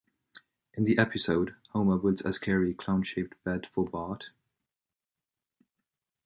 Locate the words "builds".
1.99-2.23